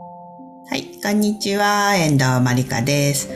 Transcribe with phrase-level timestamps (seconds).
[0.00, 1.94] はい、こんにちは。
[1.94, 3.28] 遠藤まりかです。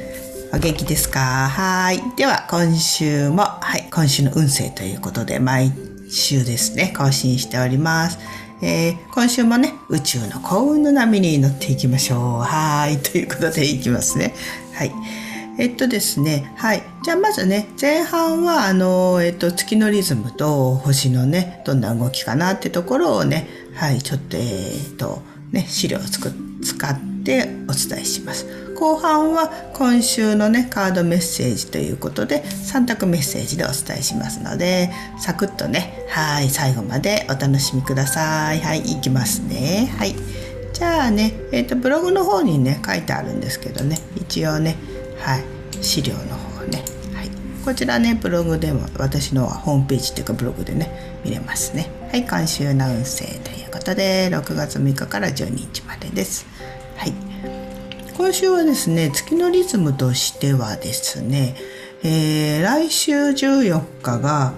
[0.51, 1.21] お元気ですか？
[1.21, 2.01] はい。
[2.17, 5.73] では、今週も、はい、今週の運勢ということで、毎
[6.11, 8.19] 週ですね、更新しております。
[8.63, 12.21] えー、今週もね、宇宙の幸運の波に乗っていきましょう。
[12.41, 12.97] はい。
[12.97, 14.35] ということでいきますね。
[14.73, 14.93] はい。
[15.59, 16.83] えっとですね、はい。
[17.05, 25.23] じゃあまずね、前半は、あの、えっと、月のリズムと星のね、どんな動きかなってところをね、はい、ちょっと、えっと、
[25.53, 26.33] ね、資料を作
[26.63, 28.47] 使ってお伝えします。
[28.75, 38.61] 後半は今週のね、カードメッセージということで、3択メッセージでお伝えしますので、サクッとね、はい、最後までお楽しみください。
[38.61, 39.95] はい、いきますね。
[39.99, 40.15] はい。
[40.73, 44.77] じゃあね、えっ、と、ブログの方にね、書いてあるんですけどね、一応ね、
[45.21, 45.45] はい、
[45.83, 47.31] 資料の方ね、はい、
[47.65, 56.47] こちらねブログでも私のホームページっていうかブログでね見れますねはい今週の運勢ということで6月3日から12日までです。
[56.97, 57.13] はい。
[58.17, 61.57] 今週はですね月のリズムとしてはですね、
[62.05, 64.55] えー、来週14日が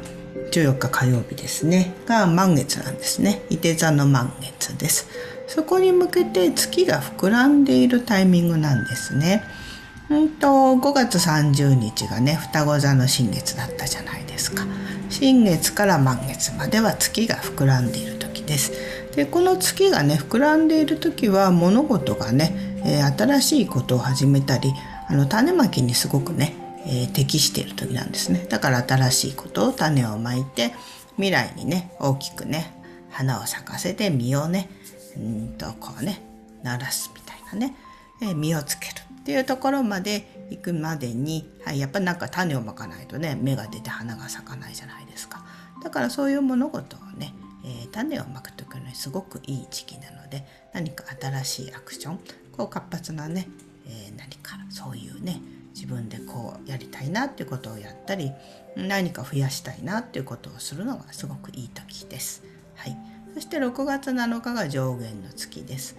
[0.53, 3.41] 14日火曜日ですねが満月なんですね。
[3.48, 5.09] 伊手座の満月です。
[5.47, 9.42] そこに向けて月が膨らんでいるタイミングなんですね。
[10.11, 14.67] うんと5月30日がね双子座の新月だったじゃないですか。
[15.09, 19.06] 新月から満月までは月が膨らんでいる時です。
[19.17, 22.53] でこの月がね膨らんでいる時は物事がね、
[22.84, 24.70] えー、新しいことを始めたり
[25.09, 26.55] あの種まきにすごくね、
[26.86, 28.47] えー、適している時なんですね。
[28.48, 30.75] だから新しいことを種をまいて
[31.14, 32.72] 未来にね大きくね
[33.11, 34.69] 花を咲かせて実をね
[35.17, 36.20] うんとこうね
[36.62, 37.75] 鳴らすみたいなね、
[38.20, 45.42] えー、実をつけるっていうところまで行くまでに、はい、やっぱなんか種をまかないとね芽が出て花が咲かないじゃないですか。
[45.83, 47.33] だからそういう物事をね、
[47.64, 52.20] えー、種をまく時にすごくいい時期なので何か新しいアクション
[52.56, 53.48] こう活発なね、
[53.87, 55.41] えー、何かそういうね
[55.75, 58.33] 自分でこうやりたいなっていうことをやったり
[58.77, 62.43] 何か増やしたいなっていうことをするのがすごくいい時です。
[62.75, 62.97] はい、
[63.34, 65.97] そして6月7日が上限の月です。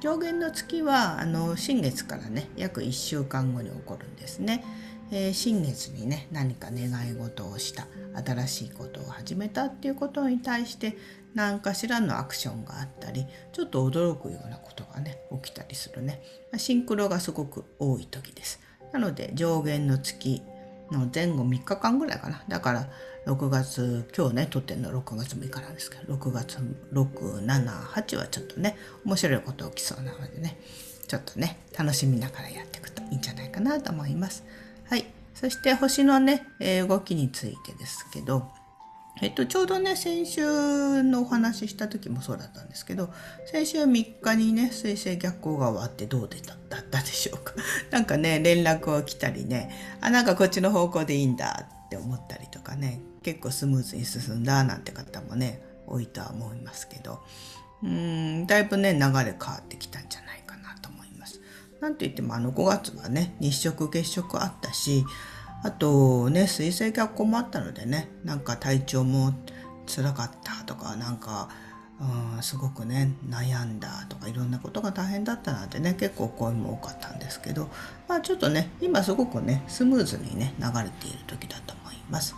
[0.00, 4.64] 上限の月はあの新月からね約1週間後に起こるんですね。
[5.12, 7.86] えー、新月にね何か願い事をした
[8.24, 10.96] 新しいことを始めたっていうことに対して
[11.34, 16.22] 何かしらのアクションがあったりちょっと驚くようなことがね起きたりするね
[16.56, 18.60] シンクロがすごく多い時です。
[18.92, 20.42] なので上限の月
[20.90, 22.88] の前後3日間ぐらいかなだから
[23.26, 26.58] 6月今日ね撮ってるの6月6日なんですけど6月
[26.92, 28.76] 678はちょっとね
[29.06, 30.58] 面白いこと起きそうなのでね
[31.06, 34.44] ちょっとね楽しみながらやっていくといいんじゃないかなと思います。
[34.88, 38.50] はい、そして星のね、え動きについてですけど
[39.20, 43.10] えっと、ちょうどね先週のお話しした時もそうだったんですけど
[43.46, 47.52] 先週3日にね水星逆行が終わってどうでだったでしょうか
[47.90, 57.22] なんかね連絡を来たりねあなんかこっちの方向でいいんだって思ったりとかね結構スムーズに進んだなんて方もね多いとは思いますけど
[57.82, 61.40] うんだいぶね流れ変わってきたんじゃないかなと思います。
[61.80, 65.04] なんて言ってもあの5月はね日食月食あったし
[65.62, 69.32] あとね水星逆行もあったのでねなんか体調も
[69.86, 71.48] 辛かったとかなんか
[72.00, 77.68] うんすごくね悩んだとかいろんなことが大変だったなんてね結構声も多かったんですけど
[78.08, 82.34] まあちょっとね今すごくねスムーズにね流れている時だと思います。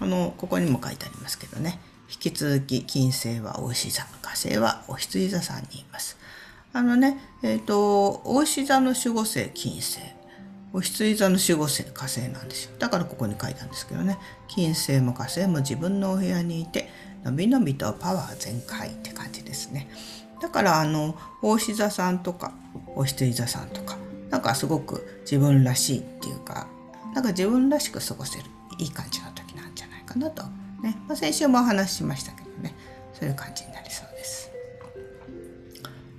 [0.00, 6.16] あのここにも書いてありますけどね引き続き金星は大牛座火星はお羊座さんにいます。
[6.72, 10.00] あのねえっ、ー、と大牛座の守護星金星
[10.72, 12.72] お羊座の守護星火星なんですよ。
[12.78, 14.18] だからここに書いたんですけどね。
[14.48, 16.90] 金星も火星も自分のお部屋にいて
[17.24, 19.88] のびのびとパワー全開って感じですね。
[20.40, 22.52] だからあの大牛座さんとか
[22.94, 23.96] お羊座さんとか
[24.30, 26.68] なんかすごく自分らしいっていうか
[27.14, 28.44] なんか自分らしく過ごせる
[28.78, 30.44] いい感じの時なんじゃないかなと。
[30.82, 32.74] ね、まあ、先週もお話ししましたけどね。
[33.18, 34.50] そういう感じになりそうです。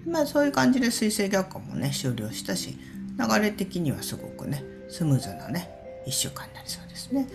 [0.06, 2.78] まあそういう感じで水星逆行もね終了したし
[3.20, 5.70] 流れ的にはすごくねスムーズなね
[6.08, 7.28] 1週間になりそうですね。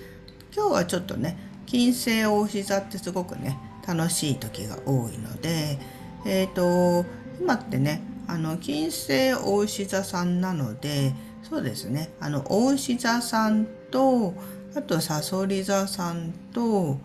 [0.55, 1.37] 今日はちょっとね
[1.67, 5.79] 金星大牛座ってすごくね楽しい時が多いので
[6.25, 7.05] えっ、ー、と
[7.41, 14.35] 今ってねあの金星大牛座さんなのでそうですねあの大牛座さんと
[14.77, 16.99] あとさそり座さんと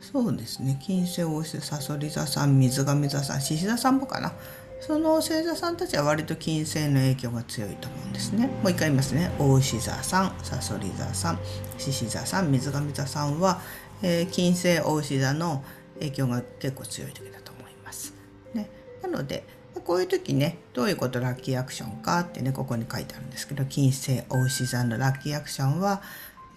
[0.00, 4.32] そうですね金星大牛さそり座さん水上座さん獅子座さんもかな。
[4.80, 8.46] その星座さんたちは割と金星の影響が強いと思うんですね。
[8.46, 9.30] もう一回言いますね。
[9.38, 11.38] 大牛座さん、さそり座さん、
[11.78, 13.60] 獅子座さん、水上座さんは、
[14.02, 15.62] えー、金星大牛座の
[15.98, 18.14] 影響が結構強い時だと思います。
[18.54, 18.70] ね、
[19.02, 19.44] なので
[19.84, 26.02] こういう時ね、どういうことラッキーアクションかってね、ここに書いてあるんですけど、金星大牛座のラッキーアクションは、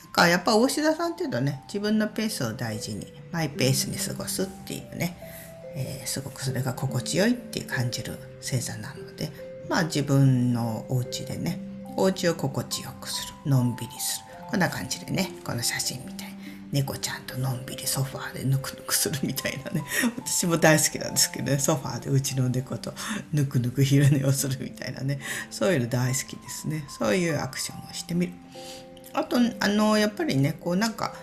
[0.03, 5.17] なんかやっぱ大牛座さんっていうとね、自分のペースを大事に、マイペースに過ごすっていうね、
[5.75, 9.31] えー、すごくそれが心地よいって感じる星座なので、
[9.69, 11.59] まあ自分のお家でね、
[11.95, 14.25] お家を心地よくする、のんびりする。
[14.49, 16.33] こんな感じでね、この写真みたい。
[16.73, 19.83] 猫ちゃんとのんびりソファーでぬくぬくするみたいなね。
[20.17, 22.93] 私も大好きなんですけどね、ソファーでうちの猫と
[23.31, 25.19] ぬくぬく昼寝をするみたいなね。
[25.51, 26.83] そういうの大好きですね。
[26.89, 28.33] そういうアクションをしてみる。
[29.13, 31.15] あと、あの、やっぱりね、こうなんか、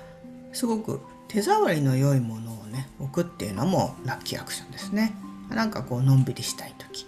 [0.52, 1.00] すごく
[1.30, 5.14] 手触りの良いものをね、置くっていうのもラッキーアクションですね。
[5.48, 7.06] なんかこう、のんびりしたい時。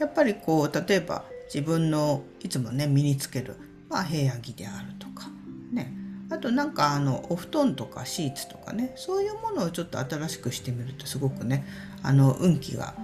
[0.00, 3.54] やっぱりこう、例えば自分のいつもね、身につける、
[3.88, 5.28] まあ、部屋着であるとか、
[5.72, 5.92] ね。
[6.28, 11.66] あとなんかあのお布団とかシーツとかねそういうものをちょっと新しくしてみるとすごくね
[12.02, 12.94] あの運気が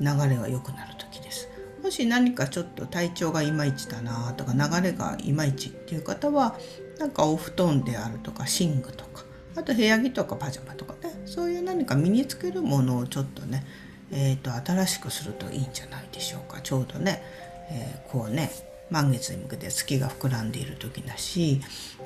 [0.00, 1.48] 流れが良くなる時です。
[1.82, 6.58] もし何かちょっと体調がいまいちだなとか流れがいまいちっていう方は
[6.98, 9.24] なんかお布団であるとか寝具とか
[9.56, 11.14] あと部屋着とかパジャマとかね。
[11.26, 13.64] そういう何か身につけるものをちょっとね
[14.12, 16.60] えーと、新しくするといいんじゃないでしょうか。
[16.60, 17.22] ちょうどね、
[17.70, 18.50] えー、こうね
[18.90, 21.60] 満月に向けて月が膨らんでいる時だし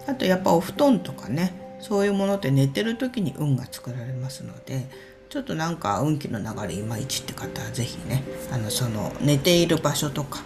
[0.06, 4.88] あとやっぱお布団とかねそういうものって寝てる時に運が作られますので
[5.28, 8.22] ちょっとなんか運気の流れいまいちって方は是非ね
[8.52, 10.42] あのその寝ている場所とか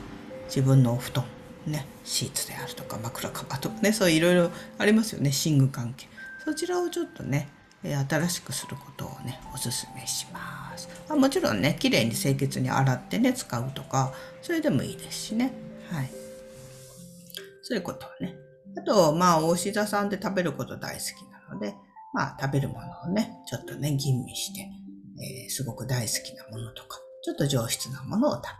[0.46, 1.24] 自分のお布団
[1.66, 5.30] ねシーツであるとか枕カバーとかねそういろいろありますよね。
[5.44, 6.08] 寝具関係。
[6.44, 7.48] そちらをちょっとね
[7.82, 15.52] 新しくすることをねおすすめしますあもちろんね綺麗に清潔に洗ってね使うとかそれでもいいですしね
[15.90, 16.22] はい
[17.62, 18.36] そういうことをね。
[18.76, 21.74] あと、まあ、大志座さんって食べること大好きなので、
[22.12, 28.52] まあ、食べるものをね、ちょっとね、吟味して、えー、すごく大好きなものとか、ちょっと上質なものを食べる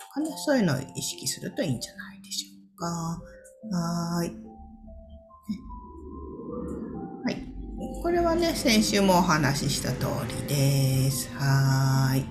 [0.00, 3.76] とかね、そういうのを意識するといいんじゃないでしょうか。
[3.76, 4.53] はい。
[8.02, 11.30] これはね、先週もお話しした通りです。
[11.34, 12.24] はーい。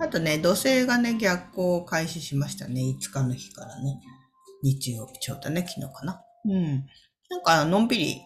[0.00, 2.80] あとね、土星がね、逆行を開始しましたね。
[2.80, 4.00] 5日の日からね。
[4.62, 6.22] 日曜日ちょうどね、昨日かな。
[6.44, 6.86] うん。
[7.30, 8.20] なんか、のんびり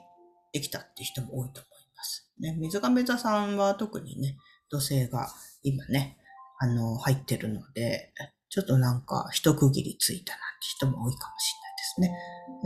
[0.52, 2.30] できたって人も多いと思います。
[2.40, 4.36] ね、水亀座さんは特にね、
[4.70, 5.28] 土星が
[5.62, 6.16] 今ね、
[6.58, 8.12] あの、入ってるので、
[8.48, 12.10] ちょっとなんか一区切りついたなんて人も多いかもしれないですね。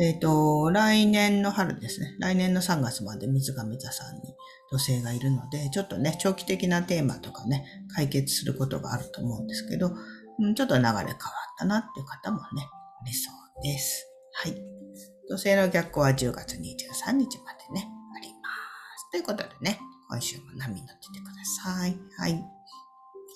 [0.01, 2.17] えっ、ー、と、来年の春ですね。
[2.19, 4.23] 来年の3月まで水亀座さんに
[4.71, 7.65] 土星がいるので、ちょっとね、長期的なテーマとかね、
[7.95, 11.17] 解決することがあると思うんですけど、ちょっと流れ変わっ
[11.59, 12.67] たなっていう方もね、
[13.03, 14.07] ありそうです。
[14.33, 14.55] はい。
[15.29, 18.49] 土星の逆行は10月23日までね、ありま
[18.97, 19.11] す。
[19.11, 21.99] ということでね、今週も波乗っててください。
[22.19, 22.45] はい。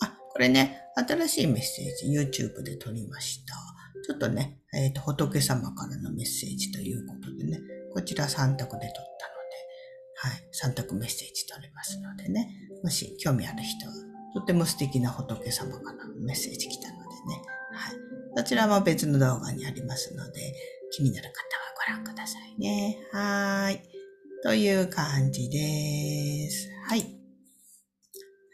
[0.02, 3.63] あ、これね、新しいメッセージ YouTube で撮りました。
[4.06, 7.58] ちょっとね、えっ、ー、と、仏様からのメッセージということでね、
[7.94, 8.94] こちら3択で撮ったので、
[10.16, 12.48] はい、3択メッセージ撮れますのでね、
[12.82, 13.94] もし興味ある人は、
[14.34, 17.42] とても素敵な仏様からのメッセージ来たのでね、
[17.72, 17.94] はい、
[18.36, 20.52] そちらも別の動画にありますので、
[20.92, 22.98] 気になる方はご覧くださいね。
[23.12, 23.82] はい。
[24.42, 26.68] という感じです。
[26.86, 27.00] はい。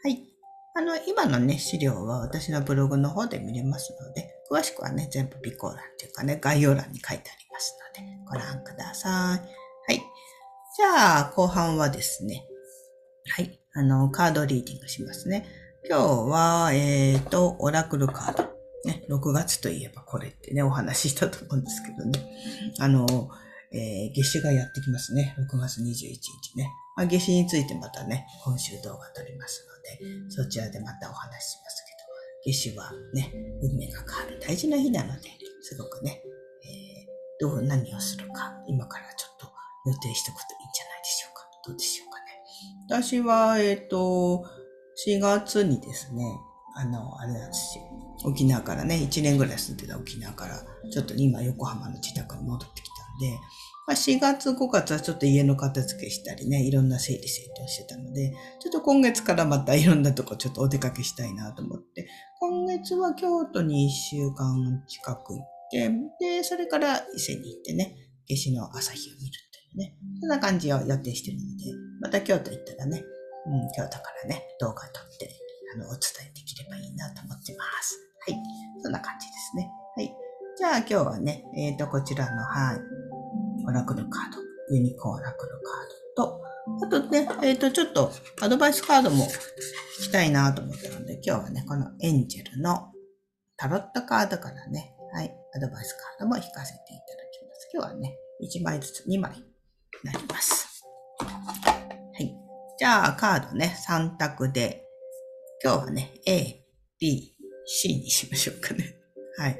[0.03, 0.30] はい。
[0.73, 9.11] あの、今のね、資料は私のブログの方で見れますので、詳しくはね、全部備考欄っていうかね、概要欄に書いてありますので、ご覧ください。
[9.11, 9.37] は
[9.93, 9.97] い。
[9.97, 12.45] じゃあ、後半はですね、
[13.35, 13.59] はい。
[13.73, 15.45] あの、カードリーディングしますね。
[15.89, 18.51] 今日は、えっ、ー、と、オラクルカード。
[18.83, 22.19] ね、6月といえばこれってね、お話ししたと思うんですけどね。
[22.79, 23.05] あの、
[23.71, 25.35] えー、夏至がやってきますね。
[25.37, 26.69] 6月21日ね。
[27.01, 35.29] まあ、夏至についてまたね、今週動画撮りますので、そちらでまたお話ししますけど、夏至はね、運命が変わる大事な日なので、
[35.63, 36.21] すごくね、
[36.63, 39.47] えー、どう、何をするか、今からちょっと
[39.89, 41.47] 予定しておくといいんじゃないでしょうか。
[41.65, 43.03] どうでしょうかね。
[43.03, 44.45] 私は、えっ、ー、と、
[45.07, 46.23] 4月にですね、
[46.75, 47.83] あの、あれなんですよ。
[48.25, 53.39] 沖縄からね、1年ぐらい住んでた沖縄から、ちょっと今横浜の自宅に戻ってきたんで、
[53.87, 62.07] まあ、4月5月はちょっと家の片付けしたりね、いろんな整理整頓してたので、ちょっと今月からまたいろんなとこちょっとお出かけしたいなと思って、
[62.39, 67.95] 今月は京都に1週間近く行って、で、それから伊勢に行ってね、
[68.29, 71.65] 夏至の朝日を見るというね、そんな感じを予定してるので、
[72.01, 73.03] また京都行ったらね、
[73.47, 75.29] うん、京都からね、動画撮って、
[75.73, 77.99] あの、お伝えできればいいなと思ってます。
[78.27, 78.37] はい。
[78.83, 79.69] そんな感じですね。
[79.95, 80.15] はい。
[80.57, 83.10] じゃあ今日はね、えっ、ー、と、こちらの、はい。
[83.65, 86.41] オラクルカード、ユニコーンオラクルカードと、
[86.85, 89.25] あとね、えっ、ー、と、ちょっとアドバイスカードも
[89.99, 92.91] 引きたいなと思ったので、今日はね、このエンジェルの
[93.57, 97.69] タロットカードからね、はい、アドバイスカードも引かせていただきます。
[97.73, 99.43] 今日はね、1枚ずつ2枚に
[100.03, 100.83] なります。
[101.19, 102.35] はい。
[102.77, 104.83] じゃあ、カードね、3択で、
[105.63, 106.63] 今日はね、A、
[106.99, 108.95] B、C にしましょうかね。
[109.37, 109.59] はい。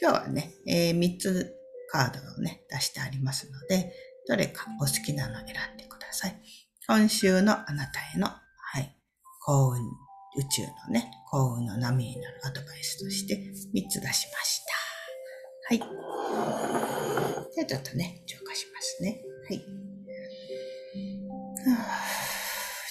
[0.00, 1.57] 今日はね、えー、3つ
[1.88, 3.92] カードをね、出してありますので、
[4.28, 6.40] どれかお好きなのを選んでください。
[6.86, 8.40] 今週のあなたへの、は
[8.80, 8.96] い、
[9.40, 9.78] 幸運、
[10.36, 14.74] 宇宙のね、幸運の波になるアドバイスとして3つ出しました。
[15.68, 15.78] はい。
[15.78, 19.20] じゃあちょっとね、浄化しますね。
[19.48, 19.58] はい。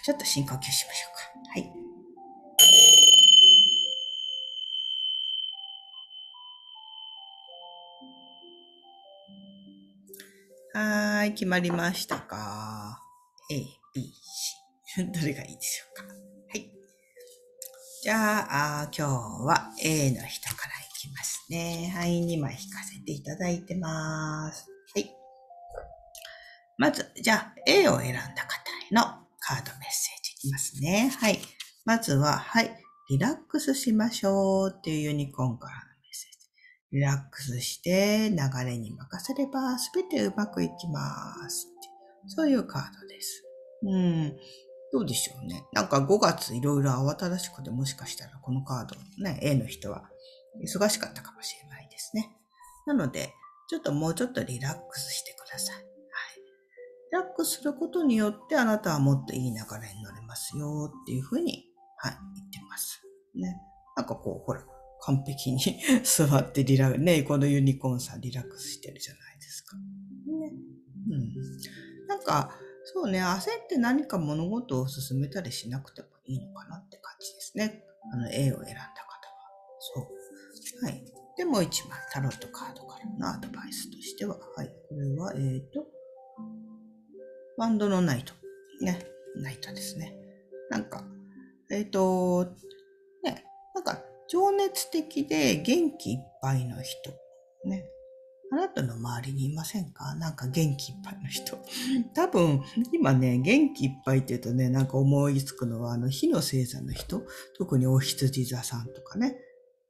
[0.04, 1.16] ちょっと深呼吸しましょうか。
[10.79, 13.01] はい、決まりましたか
[13.50, 13.55] ?A、
[13.96, 14.13] B、
[14.93, 15.10] C。
[15.12, 16.03] どれがいいでしょうか？
[16.03, 16.13] は
[16.53, 16.72] い。
[18.03, 19.12] じゃあ、あ今日
[19.43, 21.91] は A の人からいきますね。
[21.96, 24.67] はい、2枚引かせていただいてます。
[24.93, 25.12] はい。
[26.77, 29.01] まず、じゃあ、A を選んだ方への
[29.39, 31.12] カードメッセージいきますね。
[31.19, 31.39] はい。
[31.86, 32.72] まずは、はい。
[33.10, 35.88] リラックスしましょうっていうユニコーンから
[36.91, 41.67] リラックスして流れに任せれば全てうまくいきます。
[42.27, 43.44] そういうカードです。
[43.84, 44.38] うん。
[44.91, 45.65] どうでしょうね。
[45.74, 50.10] なんか5月いろいろ慌ただしくてもしかしたらこのカードね、A の人は
[50.63, 52.32] 忙しかったかもしれないですね。
[52.86, 53.34] なので、
[53.70, 55.75] ちょっともうちょっとリラックスしてください。
[55.75, 55.84] はい。
[57.12, 61.65] リラックスすることによってあなたはもっといい流れに乗れますよっていうふうに、
[61.98, 63.01] はい、言ってます。
[63.36, 63.58] ね。
[63.98, 64.63] なんかこう、ほら、
[65.01, 65.60] 完璧に
[66.04, 69.77] 座ってリラね、このユニコーンさんリラックスしてるじゃないですか。
[69.77, 70.54] ね。
[71.10, 72.08] うん。
[72.08, 72.51] なんか、
[72.84, 77.84] そうね、焦って何か物事を進めたりしなくてもいいのかなって感じですね。
[78.12, 78.88] あの、A を選んだ方は。
[79.80, 80.86] そう。
[80.86, 81.04] はい。
[81.38, 84.68] で、もう一枚、タロットカードからのアドバイスとしては、はい。
[84.89, 85.86] これは、えっ、ー、と、
[87.58, 88.34] ワンドのナイト。
[88.82, 89.06] ね。
[89.36, 90.16] ナイトですね。
[90.70, 91.04] なんか、
[91.70, 92.46] えっ、ー、と、
[93.24, 97.12] ね、なんか、情熱的で元気いっぱいの人。
[97.65, 97.86] ね。
[98.51, 100.15] あなたの周りにいませんか？
[100.15, 101.57] なんか元気いっぱいの人。
[102.13, 107.24] 多分、今ね、元気いっぱいって言うとね、なんか思いつくのは、あの、火の星座の人？
[107.57, 109.36] 特にお羊座さんとかね。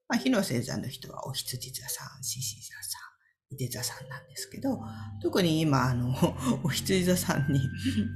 [0.10, 2.98] まあ、火の星座の人はお羊座さん、獅子座さ
[3.52, 4.80] ん、いて座さんなんですけど、
[5.22, 6.16] 特に今、あの、
[6.64, 7.60] お羊座さんに、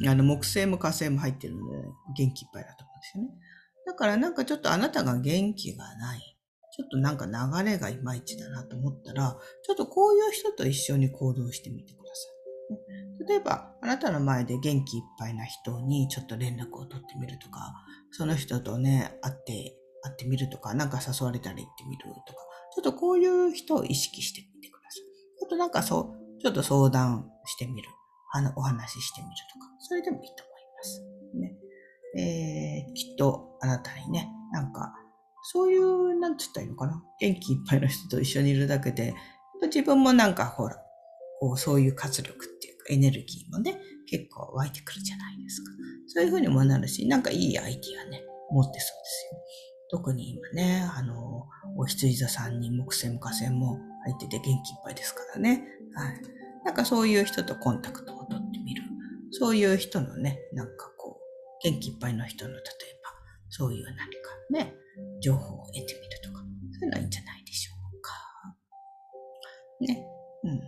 [0.07, 1.77] あの、木星も火星も入ってるので、
[2.17, 3.29] 元気いっぱいだと思うんですよね。
[3.85, 6.37] だからなんかちょっとあなたが元気がない。
[6.73, 13.27] ちょっとなんか流れがいまいちだなと思ったら、ちょっとこういう人と一緒に行動してみてください。
[13.27, 17.73] 例えば、あなたの前で元気いっぱいな人にちょっと連絡を取ってみるとか、
[18.11, 22.39] その人とね、会って、会ってみるとか、なんか誘われたら行ってみるとか、
[22.73, 25.45] ちょっとこういう人を意識してみてください。
[25.45, 27.89] あとなんかそう、ちょっと相談してみる。
[28.33, 31.01] あの、お話ししてみるとか、それでもいいと思います。
[31.37, 31.60] ね。
[32.17, 34.93] えー、きっとあなたにね、なんか、
[35.51, 37.01] そういう、なんつったらいいのかな？
[37.19, 39.15] 元気いっぱいの人と一緒にいるだけで、
[39.63, 40.75] 自分もなんかほら、
[41.39, 45.71] こう、そういう活力っていうかエネルギーもね、結構湧いてくるじゃないですか。
[46.07, 49.39] そういうふうにもなるし、なんかいいアイディアね、持ってそうですよ。
[49.89, 55.63] 特に今ね、あの、お羊座さんに木星も火星も入ってて元気いっぱいですからね。
[55.95, 56.21] はい。
[56.65, 58.83] なんかそういう人とコンタクトを取ってみる。
[59.31, 60.90] そういう人のね、なんか、
[61.63, 62.61] 元気いっぱいの人の、例え
[63.03, 63.11] ば、
[63.49, 64.05] そういう何か
[64.49, 64.73] ね、
[65.21, 68.13] 情報を得てみるとか、そういうのはいいんじゃないでしょうか。
[69.81, 70.05] ね。
[70.43, 70.59] うん。
[70.59, 70.65] で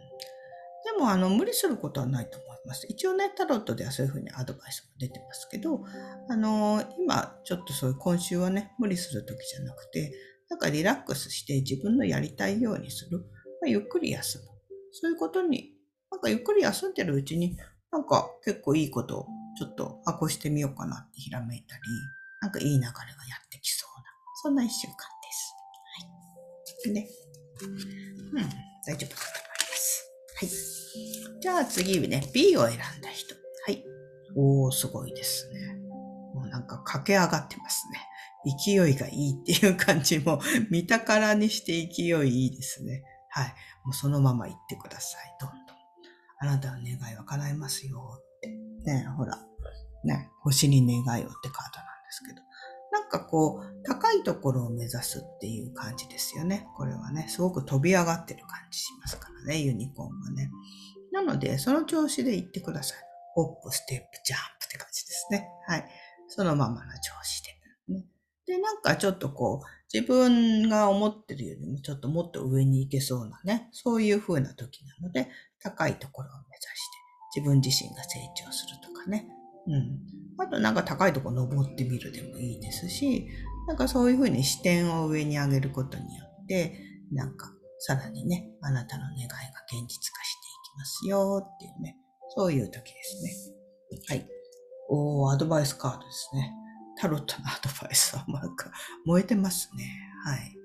[1.00, 2.86] も、あの、無理することはないと思います。
[2.90, 5.84] 一応ね、タロットではそういうふうにアドバイスも出てますけど、
[6.30, 10.14] あの、今、ちょっとそういう今週はね、無理するときじゃなくて、
[10.50, 13.20] なんかリラックスして自分のやりたいようにする。
[13.20, 13.24] ま
[13.66, 14.44] あ、ゆっくり休む。
[14.92, 15.72] そういうことに、
[16.12, 17.58] なんかゆっくり休んでるうちに、
[17.92, 21.82] なんか結構いいことをちょっと、あ、こうしてみようかなってひらめいたり、
[22.42, 22.94] なんかいい流れがや
[23.46, 24.06] ってきそうな、
[24.42, 24.98] そんな一週間で
[25.32, 25.56] す。
[26.86, 26.94] はい。
[26.94, 27.08] ね。
[28.34, 28.50] うん、
[28.86, 30.12] 大丈夫だと思います。
[30.36, 31.40] はい。
[31.42, 33.36] じゃあ次ね、B を選んだ人。
[33.66, 33.84] はい。
[34.36, 35.76] おー、すごいですね。
[36.34, 38.00] もうなんか駆け上がってますね。
[38.46, 43.04] 勢いがいいっていう感じも、見たからにして勢いいいですね。
[43.30, 43.48] はい。
[43.86, 45.36] もうそのまま行ってください。
[45.40, 45.60] どんどん。
[46.40, 48.20] あなたの願いは叶えますよ。
[48.86, 49.38] ね、ほら、
[50.04, 52.42] ね、星に願いをってカードなんですけど、
[52.92, 56.68] なんかこう、高いところを目指すっていう感じですよね。
[56.76, 60.52] これはね、すごく飛び上がってる感じしますからね、ユニコーンはね。
[61.12, 62.98] なので、その調子で行ってください。
[63.34, 65.48] ホップ、ステップ、ジャンプって感じですね。
[65.68, 65.86] はい。
[66.28, 67.96] そのままの調子で。
[67.96, 68.06] ね、
[68.46, 75.30] で、なんかちょっとこう、自分が思ってるよりもちょっともっと上に行けそうなね、そういう風な時なので、
[75.62, 76.93] 高いところを目指して、
[77.36, 79.28] 自分自身が成長するとかね。
[79.68, 80.00] うん。
[80.38, 83.28] あとなんか高いとこ登ってみるでもいいですし、
[83.68, 86.78] なんかそういう風に視点を上に上げることによって、
[87.12, 89.30] なんかさらにね、あなたの願いが
[89.68, 91.98] 現実化していきますよっていうね、
[92.36, 94.16] そういう時ですね。
[94.16, 94.28] はい。
[94.90, 96.54] おー、アドバイスカードですね。
[97.00, 98.72] タロットのアドバイスはなんか
[99.06, 99.86] 燃えてますね。
[100.24, 100.56] はい。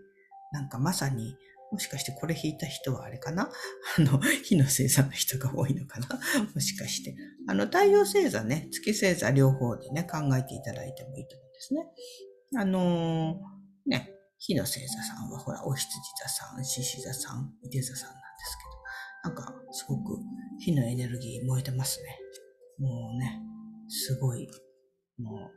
[0.52, 1.36] なんかまさに、
[1.70, 3.50] もしかしてこれ弾いた人はあれかな？
[3.98, 6.08] あの、火の星座の人が多いのかな？
[6.54, 7.16] もしかして。
[7.46, 11.86] あの、太陽星座ね、月星座両方でね、考えていただいてもいいと思うんですね。
[12.56, 15.88] あのー、ね、火の星座さんはほら、お羊
[16.22, 18.56] 座さん、獅子座さん、伊手座さんなんです
[19.24, 20.18] けど、なんか、すごく
[20.60, 22.18] 火のエネルギー燃えてますね。
[22.78, 23.42] もうね、
[23.88, 24.48] すごい、
[25.18, 25.50] も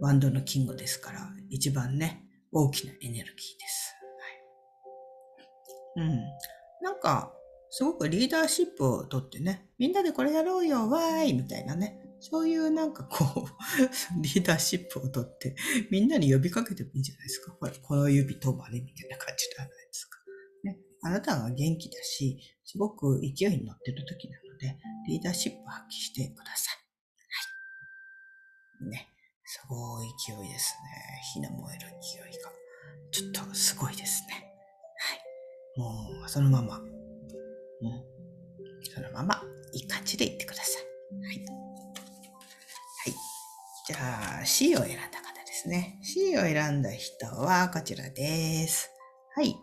[0.00, 2.22] う、ワンドのキングですから、一番ね、
[2.52, 3.34] 大きなエネルギーで
[3.68, 3.85] す。
[5.96, 6.20] うん。
[6.82, 7.32] なんか、
[7.70, 12.00] すごくリーダーシップをとってね、みんなでこれやろうよ、わーいみたいなね。
[12.20, 13.50] そういうなんかこう、
[14.22, 15.54] リーダーシップをとって、
[15.90, 17.52] みんなに呼びかけてもいいんじゃないですか。
[17.52, 20.18] ほら、この指止まれみたいな感じじゃないですか。
[20.64, 20.78] ね。
[21.02, 26.76] あなたが元気だし、すごく勢いに乗ってる時なので、リーダーシップを発揮してください。
[28.80, 28.90] はい。
[28.90, 29.12] ね。
[29.44, 31.20] すごい勢いですね。
[31.34, 32.50] 火の燃える勢いが。
[33.12, 34.45] ちょっとすごいですね。
[35.76, 36.78] もう、そのまま。
[36.78, 36.86] うん。
[38.92, 39.42] そのまま、
[39.72, 40.82] いい感じでいってください。
[41.22, 41.36] はい。
[41.36, 43.14] はい。
[43.86, 45.98] じゃあ、C を選んだ方ですね。
[46.02, 48.90] C を選んだ人はこちらです。
[49.34, 49.54] はい。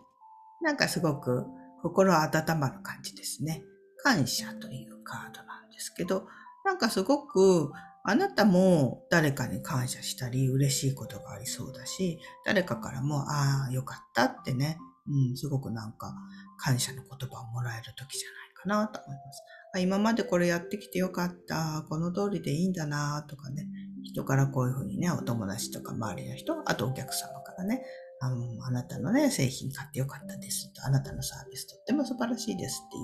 [0.62, 1.44] なんかすごく
[1.82, 2.22] 心温
[2.58, 3.62] まる感じですね。
[4.02, 6.26] 感謝というカードなんですけど、
[6.64, 7.72] なんかすごく
[8.04, 16.14] あなたも誰かに感謝したり嬉しいことがありそうだし、誰かからも、ああ、よかったってね、うん、すごくなんか
[16.58, 18.28] 感謝の言葉をもらえる時じゃ
[18.68, 19.42] ないかなと思います。
[19.74, 23.66] あ今までこれやってきてよかった、この通りでいいんだなとかね、
[24.04, 27.82] 人からこういうふうにね、お友達とか周りの人、あとお客様からね、
[28.20, 32.96] あのあなたのね、製品買ってよかったですと、あなたのサービスとっても素晴らしいですって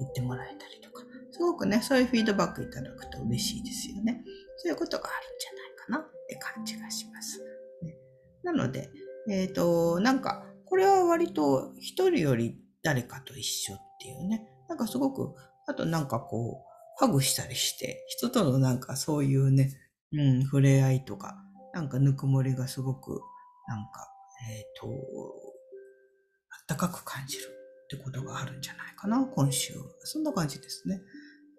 [0.00, 4.22] 言ってもらえたりとか、すごくね、そういうフィードバックいただくと嬉しいですよね。
[4.56, 7.38] そういうことがあるんじゃないかなって感じがします。
[7.82, 7.96] ね、
[8.42, 8.90] なので、
[9.28, 10.47] えっ、ー、と、なんか、
[10.78, 15.34] これは割と一人より誰かと一緒っていうね、なんかすごく、
[15.66, 19.72] あとなんかこう、ハグしたりして、人とのなんかそういうね、
[20.12, 21.34] うん、触れ合いとか、
[21.74, 23.20] なんかぬくもりがすごく、
[23.66, 24.08] なんか、
[24.52, 29.74] えっ、ー、と、あったかく感じるってことがあるんじゃないかな、今週。
[30.04, 31.00] そんな感じですね。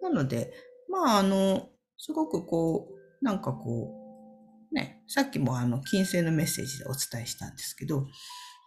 [0.00, 0.50] なので、
[0.88, 2.88] まあ、あの、すごくこ
[3.20, 3.94] う、なんかこ
[4.72, 8.06] う、ね、さっきもあの、金星のメッセージでお伝えしたんですけど、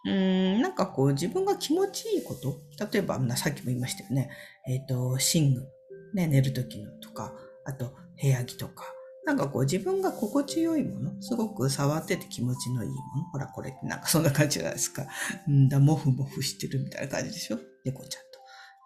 [0.06, 2.60] うん、なんかこう、自分が気持ちいいこと、
[2.92, 4.30] 例えば、さっきも言いましたよね、
[4.68, 5.66] えっ、ー、と、寝具、
[6.14, 7.32] ね、寝るときのとか、
[7.64, 8.84] あと、部屋着とか、
[9.26, 13.24] なんかこう自分が心地よいもの、すごく触ってて気持ちのいいもの。
[13.32, 15.06] ほら、これってなんかそんな感じじゃないですか。
[15.48, 17.58] うんだ、もふもふしてるみたいな感じでしょ？
[17.84, 18.38] 猫ちゃんと。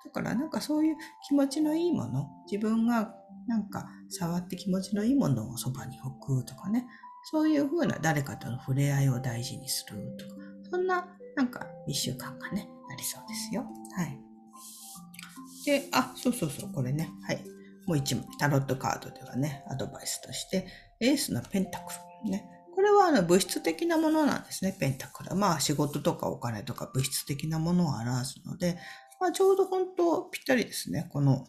[0.05, 3.13] だからなんかそういう気持ちのいいもの、自分が
[3.49, 6.87] なんか触って気持ちのいいものをそばに置くとかね、
[7.31, 10.38] そういう風な誰かとの触れ合いを大事にするとか、
[10.71, 13.67] そんななんか一週間がね、なりそうですよ。
[13.97, 14.21] はい。
[15.65, 17.11] で、あ、そうそうそう、これね。
[17.27, 17.45] はい。
[17.87, 20.67] もう一枚、タロットカードではね、アドバイスとして、
[21.01, 21.93] エースのペンタク
[22.25, 22.31] ル。
[22.31, 22.49] ね。
[22.75, 25.35] これはあの物質的なものなんですね、ペンタクル。
[25.35, 28.79] まあ仕事とかお金とか物質的なものを表すので、
[29.21, 31.09] まあちょうど本当ぴったりですね。
[31.13, 31.47] この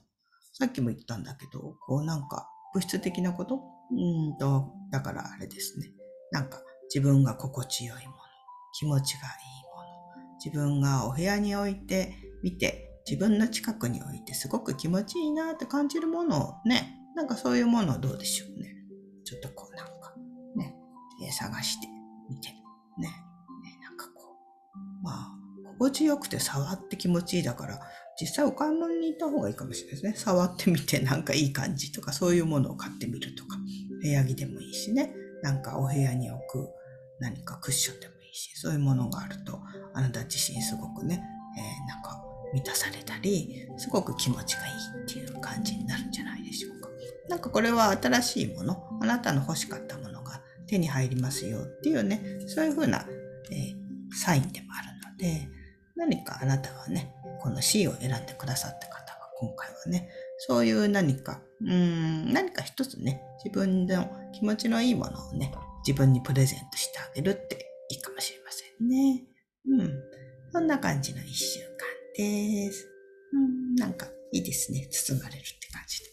[0.53, 3.61] さっきも言ったんだけど、こうなんか物質的なこと？
[3.91, 3.95] う
[4.33, 5.91] んと、だからあれですね。
[6.31, 6.61] なんか
[6.93, 8.17] 自分が心地よいもの、
[8.73, 18.75] 気持ちがいいもの、自分がお部屋に置いてみて、自分の近くに置いてすごく気持ちいいなって感じるものをね、なんかそういうものはどうでしょうね。
[19.25, 20.13] ちょっとこうなんか
[20.55, 20.75] ね、
[21.31, 21.87] 探して
[22.29, 23.11] みて、ね、ね、
[23.81, 24.37] なんかこ
[24.75, 25.31] う、まあ、
[25.79, 27.79] 心地よくて触って気持ちいいだから、
[28.21, 30.13] 実際お買い物に行った方がいいかもしれないですね。
[30.15, 33.57] 触ってみてなんかいい感じとか、そういうものを買ってみるとか、
[34.01, 35.13] 部屋着でもいいしね。
[35.41, 36.69] なんかお部屋に置く
[37.19, 39.59] 何かクッションでもいいし、そういうものがあると、
[39.93, 41.21] あなた自身すごくね、
[41.57, 46.89] えー、なんか満たされたり、すごく気持ちがいいっていう感じになるんじゃないでしょうか。
[47.27, 53.05] なんかこれは新しいもの、あなたの欲しかったものが手に入りますよっていうね、そういうふうな、
[53.51, 55.49] えー、サインでもあるので、
[55.95, 65.53] 何かあなたはね、この C を選んでくださった方は今回はね、そういう何か、うん、何か一つね、自分の気持ちのいいものをね、
[65.85, 69.23] 自分にプレゼントしてあげるっていいかもしれませんね。
[69.67, 70.03] うん。
[70.51, 71.67] そんな感じの一週間
[72.15, 72.87] です。
[73.33, 74.87] うん、なんかいいですね。
[74.91, 76.09] 包まれるって感じで。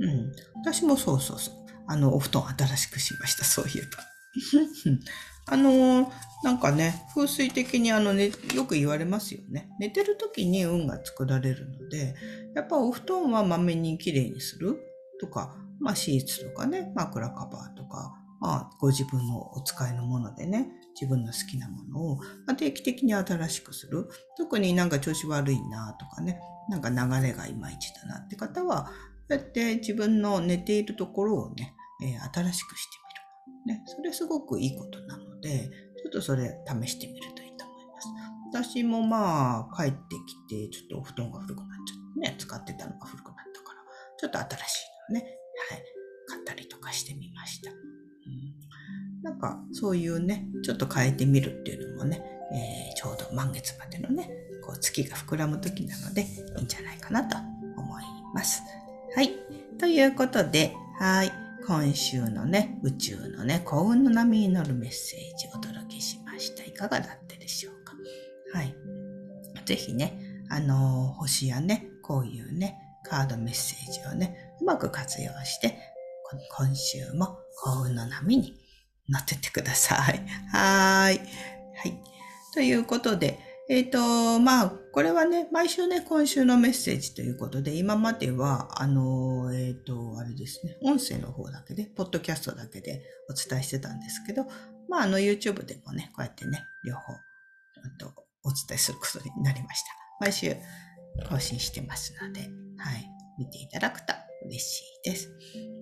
[0.00, 0.32] うん。
[0.64, 1.54] 私もそうそうそう。
[1.86, 4.10] あの、お布団新しくしました、そういえば。
[5.46, 6.12] あの
[6.44, 9.68] なんかね、風水的にあのね、よく言われますよね。
[9.78, 12.14] 寝てる時に運が作られるので、
[12.54, 14.78] やっぱお布団はまめにきれいにする
[15.20, 22.20] とか、まあシーツとかね、枕カバーとか、まあご自分のお使いのものでね、自分の好きなものを
[22.56, 24.08] 定期的に新しくする。
[24.36, 28.90] 特になんか調子悪いなとかね、なんか流れがいまいちだなって方は、
[29.28, 32.96] そうやって自分の寝ているところをね、えー、新しくして
[33.66, 33.78] みる。
[33.78, 35.70] ね、それすごくいいことなので、
[36.02, 38.08] ちょっとそれ試してみるといいと思います。
[38.52, 39.98] 私もまあ、帰って
[40.48, 43.82] きて、ちょっとお布団が古くなっちゃってね、使ってたのが古くなったから、
[44.18, 45.26] ちょっと新しいのね、
[45.70, 45.84] はい、
[46.26, 47.89] 買ったりとかしてみました。
[49.22, 54.30] なんか、そういうね、ちょっと変えてみるっていうのもね、えー、ちょうど満月までのね、
[54.62, 57.36] こう月が膨らむ時なので、いいんじゃないかなと
[57.76, 58.04] 思い
[58.34, 58.62] ます。
[59.14, 59.30] はい。
[59.78, 61.32] ということで、はい。
[61.66, 66.64] 今週のね、宇宙のね、幸運の波に乗るメッセージをお届けしました。
[66.64, 67.92] いかがだったでしょうか？
[68.52, 68.74] はい。
[69.66, 75.78] ぜひね、あのー、星やね、こういうね、カードメッセージをね、うまく活用して、
[76.56, 78.54] 今週も幸運の波に
[79.10, 80.24] 乗ってってください。
[80.52, 81.18] はい。
[81.18, 82.02] はい。
[82.54, 94.46] ということで、えっ、ー、と、まあ、これはね、毎週ね、今週のメッセージということで、今までは、あの、えっ、ー、と、あれですね、音声の方だけで、ポッドキャストだけでお伝えしてたんですけど、
[94.88, 97.12] まあ、あの、YouTube でもね、こうやってね、両方、
[97.98, 98.12] と
[98.44, 99.88] お伝えすることになりました。
[100.20, 100.56] 毎週
[101.28, 102.40] 更新してますので、
[102.78, 104.12] はい、見ていただくと
[104.46, 105.30] 嬉しいです。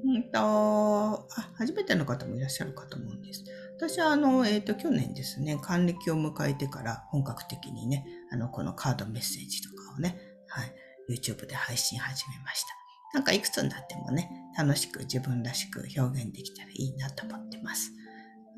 [0.05, 3.45] うんと、あ、初めての方もいらっしゃるかと思うんです。
[3.77, 10.19] 私はあの、えっ、ー、と、去年ですね、還暦を迎えてから本格的にね、あの、このカードメッセージとかをね、
[10.49, 10.75] はい、
[11.11, 12.69] YouTube で配信始めました。
[13.15, 17.93] なんかいくつになってもね、楽しく自分らしく表現できたらいいなと思ってます。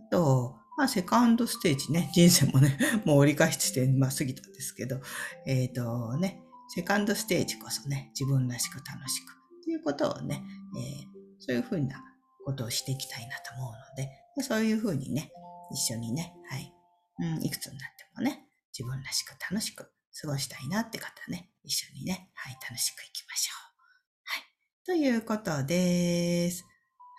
[0.09, 5.01] あと、まあ、セカンドステージね、人生もね、 もう折り返して、まあ、過ぎたんですけど、
[5.47, 6.41] えっ、ー、とね、
[6.75, 9.40] セカンドステージこそね、自分らしく楽しく、
[9.71, 10.43] ということをね、
[10.77, 11.07] え、
[11.39, 12.03] そういうふうな
[12.45, 14.11] ことをしていきたいなと思うので、
[14.43, 15.31] そういうふうにね、
[15.71, 16.75] 一緒にね、はい。
[17.21, 23.81] うん、いくつになってもね、自分らしく楽しく過ごしたいなって方ね、一緒にね、はい、楽しくいきましょう。
[24.25, 24.43] はい。
[24.85, 26.65] ということです。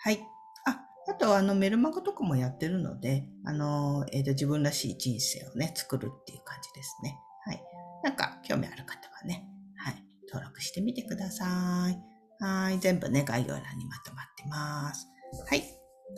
[0.04, 0.20] はい。
[0.66, 7.18] あ、あとあのメルマガとかもやってるので、あの、えっ、ー、と、自分らしい人生をね、作るっていう感じですね。
[7.46, 7.64] はい。
[8.04, 12.11] なんか興味ある方はね、はい、登録してみてください。
[12.42, 12.80] はい。
[12.80, 15.08] 全部ね、概要欄にまとまってます。
[15.48, 15.64] はい。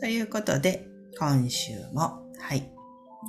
[0.00, 2.70] ということで、今週も、はい。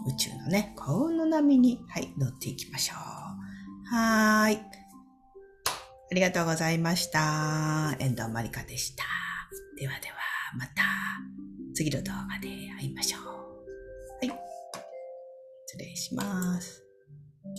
[0.07, 3.95] 宇宙のね、幸運の波に、はい、乗っていきましょう。
[3.95, 4.57] はい。
[6.11, 7.95] ありがとうございました。
[7.99, 9.03] 遠藤まりかでした。
[9.77, 10.15] ではでは、
[10.57, 10.83] また、
[11.73, 12.47] 次の動画で
[12.79, 13.21] 会いましょう。
[13.21, 14.39] はい。
[15.67, 16.84] 失礼します。